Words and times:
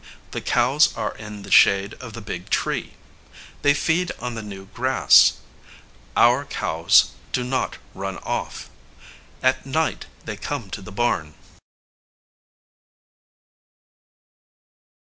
The 0.31 0.41
cows 0.41 0.97
are 0.97 1.15
in 1.15 1.43
the 1.43 1.51
shade 1.51 1.93
of 2.01 2.13
the 2.13 2.21
big 2.23 2.49
tree. 2.49 2.95
They 3.61 3.75
feed 3.75 4.11
on 4.17 4.33
the 4.33 4.41
new 4.41 4.65
grass. 4.65 5.33
Our 6.17 6.43
cows 6.45 7.11
do 7.31 7.43
not 7.43 7.77
run 7.93 8.17
off. 8.17 8.71
At 9.43 9.63
night 9.67 10.07
they 10.25 10.37
come 10.37 10.71
to 10.71 10.81
the 10.81 10.91
barn. 10.91 11.35